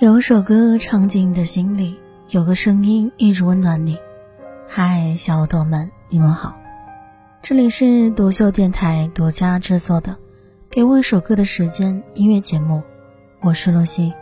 [0.00, 3.98] 有首歌唱进你的心里，有个声音一直温暖你。
[4.68, 6.58] 嗨，小耳朵们，你们好，
[7.40, 10.12] 这里是独秀电台独家制作的
[10.68, 12.82] 《给我一首歌的时间》音乐节目，
[13.40, 14.12] 我是洛西。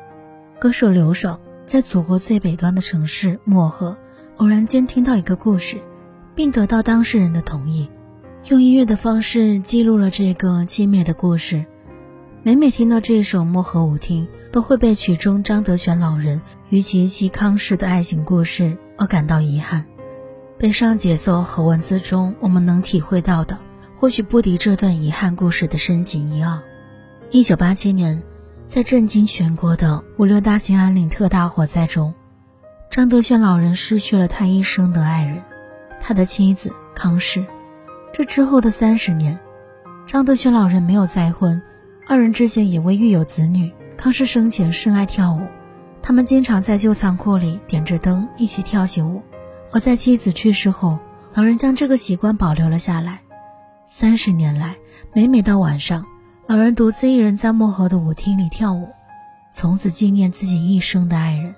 [0.60, 3.96] 歌手刘爽在祖国最北端的城市漠河，
[4.36, 5.80] 偶然间听到一个故事，
[6.36, 7.90] 并得到当事人的同意，
[8.48, 11.64] 用音乐的方式记录了这个凄美的故事。
[12.46, 19.84] 每每听到这首《漠河舞厅》，都会被曲中张德全老人与其妻康氏的爱情故事而感到遗憾。
[20.56, 23.58] 悲伤节奏和文字中，我们能体会到的，
[23.96, 26.62] 或许不敌这段遗憾故事的深情一二。
[27.30, 28.22] 一九八七年，
[28.68, 32.14] 在震惊全国的五六大兴安岭特大火灾中，
[32.88, 35.42] 张德全老人失去了他一生的爱人，
[36.00, 37.44] 他的妻子康氏。
[38.12, 39.36] 这之后的三十年，
[40.06, 41.60] 张德全老人没有再婚。
[42.08, 43.72] 二人之前也未育有子女。
[43.96, 45.40] 康氏生前深爱跳舞，
[46.02, 49.22] 他们经常在旧仓库里点着灯一起跳起舞。
[49.72, 50.98] 而在妻子去世后，
[51.34, 53.20] 老人将这个习惯保留了下来。
[53.88, 54.76] 三十年来，
[55.12, 56.04] 每每到晚上，
[56.46, 58.88] 老人独自一人在漠河的舞厅里跳舞，
[59.52, 61.54] 从此纪念自己一生的爱人。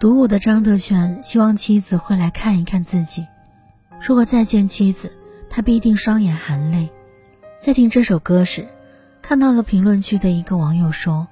[0.00, 3.26] 独舞的张德全希望妻子会来看一看自己。
[4.00, 5.12] 如果再见妻子，
[5.50, 6.88] 他必定双眼含泪。
[7.58, 8.66] 在听这首歌时。
[9.26, 11.26] 看到了评论区的一个网友说：“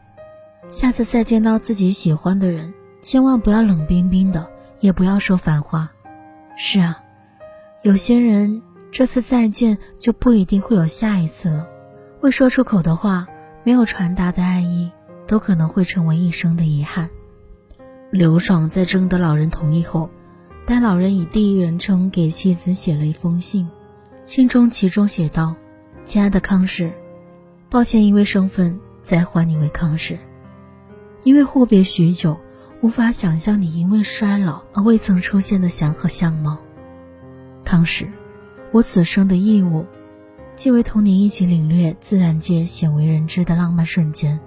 [0.71, 4.49] 下次再见到自己喜欢的人，千万不要冷冰冰的，
[4.81, 5.93] 也不要说反话。”
[6.57, 7.03] 是啊，
[7.83, 11.69] 有些人这次再见就不一定会有下一次了。
[12.23, 13.27] 未说出口的话，
[13.63, 14.91] 没有传达的爱意，
[15.27, 17.11] 都可能会成为一生的遗憾。
[18.11, 20.09] 刘爽在征得老人同意后，
[20.65, 23.69] 待老人以第一人称给妻子写了一封信，
[24.25, 25.55] 信中其中写道
[26.03, 26.91] ：“亲爱的康氏。”
[27.73, 30.19] 抱歉，因为身份再唤你为康氏，
[31.23, 32.39] 因为阔别许久，
[32.83, 36.59] 无法想象你因为衰老而未曾出现的祥和相貌。
[37.65, 38.13] 康氏，
[38.73, 39.87] 我此生的义务，
[40.55, 44.39] 即为同你一起领略自然界鲜为人知的浪漫瞬间。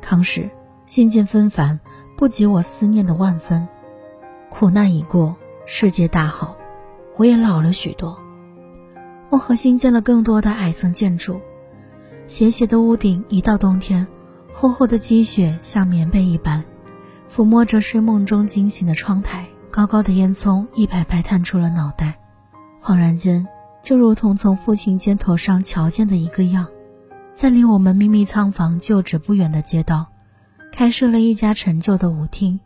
[0.00, 0.50] 康氏，
[0.84, 1.78] 信件纷繁，
[2.16, 3.68] 不及我思念的万分。
[4.50, 6.56] 苦难已过，世界大好，
[7.16, 8.18] 我也老了许多。
[9.30, 11.40] 我和新建了更多的矮层建筑。
[12.26, 14.06] 斜斜的屋顶，一到冬天，
[14.52, 16.64] 厚厚的积雪像棉被一般，
[17.30, 19.46] 抚摸着睡梦中惊醒的窗台。
[19.70, 22.18] 高高的烟囱一排排探出了脑袋，
[22.82, 23.46] 恍然间，
[23.82, 26.66] 就如同从父亲肩头上瞧见的一个样。
[27.32, 30.08] 在离我们秘密仓房旧址不远的街道，
[30.72, 32.60] 开设了一家陈旧的舞厅。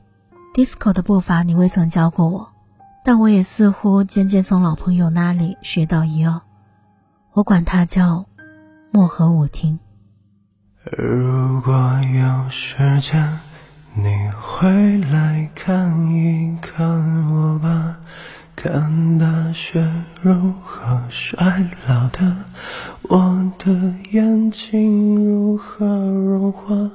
[0.53, 2.49] disco 的步伐你未曾教过我，
[3.05, 6.41] 但我也似乎渐渐从老朋友那里学到一二。
[7.33, 8.27] 我管它叫。
[8.91, 9.79] 漠河舞厅。
[10.97, 11.75] 如果
[12.15, 13.41] 有时间，
[13.95, 14.09] 你
[14.41, 16.87] 会来看一看
[17.33, 17.97] 我吧，
[18.55, 19.87] 看大雪
[20.23, 22.37] 如何衰老的，
[23.03, 26.91] 我的眼睛如何融化。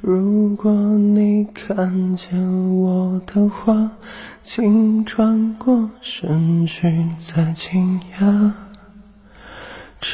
[0.00, 2.38] 如果你看见
[2.74, 3.90] 我的话，
[4.42, 8.52] 请转过身去，再惊讶。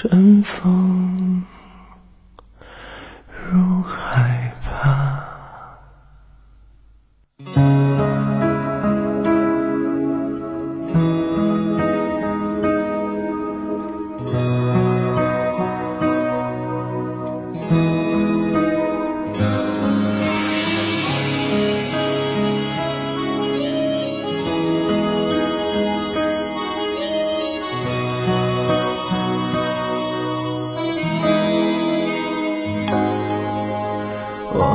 [0.02, 1.44] 春风。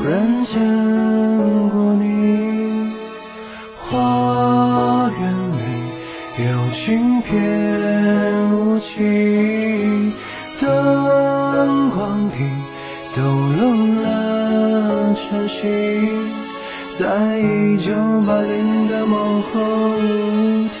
[0.00, 0.58] 偶然见
[1.68, 2.90] 过你，
[3.76, 5.60] 花园里
[6.42, 7.28] 有轻翩
[8.50, 8.94] 舞起，
[10.58, 12.36] 灯光底
[13.14, 13.20] 抖
[13.58, 13.60] 落
[14.02, 15.68] 了晨曦，
[16.98, 17.92] 在一九
[18.26, 19.18] 八零的漠
[19.52, 19.60] 河
[19.98, 20.00] 舞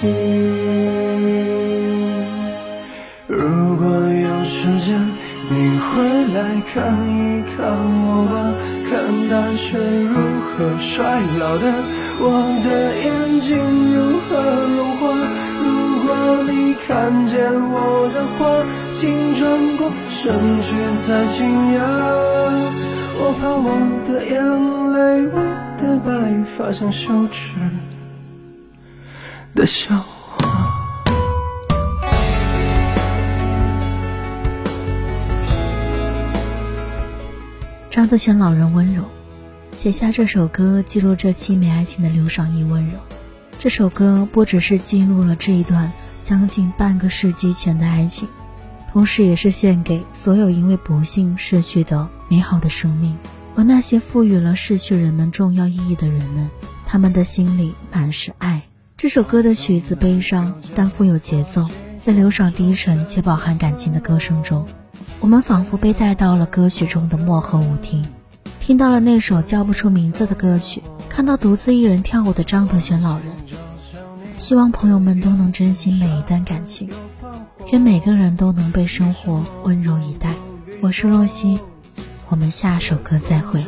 [3.26, 4.98] 如果有时间，
[5.50, 5.78] 你。
[5.90, 5.96] 会
[6.32, 6.38] 来
[6.72, 6.72] 看
[7.18, 7.58] 一看
[7.99, 7.99] 我，
[9.60, 11.70] 看大雪如何衰老的，
[12.18, 12.24] 我
[12.64, 13.58] 的眼睛
[13.94, 14.36] 如何
[14.74, 15.02] 融化。
[15.62, 15.68] 如
[16.06, 16.08] 果
[16.50, 17.38] 你看见
[17.70, 18.40] 我的话，
[18.92, 20.74] 请转过身去
[21.06, 21.46] 再惊
[21.76, 21.78] 讶。
[23.22, 23.68] 我怕我
[24.06, 24.32] 的眼
[24.94, 25.36] 泪，我
[25.76, 26.08] 的白
[26.44, 27.54] 发像羞耻
[29.54, 30.06] 的笑话。
[37.90, 39.02] 张德轩老人温柔，
[39.72, 42.98] 写下这首歌，记录这凄美爱情的刘爽义温柔。
[43.58, 48.28] 这首歌不只是记录了这一段将近半个世纪前的爱情，
[48.92, 53.16] 同时也是献给所有因为不幸逝去的美好的生命
[53.54, 56.50] 和那些赋予了逝去人们重要意义的人们，
[56.84, 58.62] 他们的心里满是爱。
[58.96, 61.66] 这首歌的曲子悲伤，但富有节奏，
[61.98, 64.66] 在刘爽低沉且饱含感情的歌声中。
[65.20, 68.06] 我们仿佛被带到了歌曲中的漠河舞厅，
[68.60, 73.26] 听到了那首叫不出名字的歌曲，看到独自一人跳舞的张德轩老人。
[74.36, 76.88] 希望朋友们都能珍惜每一段感情，
[77.72, 80.34] 愿每个人都能被生活温柔以待。
[80.82, 81.58] 我是洛西，
[82.28, 83.64] 我们下首歌再会。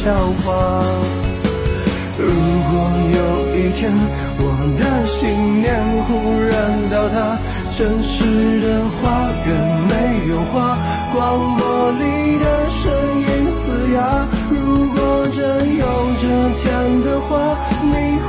[0.00, 0.08] 笑
[0.42, 0.48] 话。
[2.16, 2.72] 如果
[3.16, 3.20] 有
[3.54, 3.92] 一天
[4.38, 4.42] 我
[4.78, 5.68] 的信念
[6.06, 6.08] 忽
[6.40, 6.52] 然
[6.88, 7.36] 倒塌，
[7.68, 8.66] 城市的
[8.96, 9.48] 花园
[9.90, 9.92] 没
[10.28, 10.76] 有花，
[11.12, 12.44] 广播里的。
[12.80, 12.88] 声
[13.20, 15.84] 音嘶哑，如果真有
[16.18, 16.24] 这
[16.60, 17.58] 天的话。
[17.82, 18.19] 你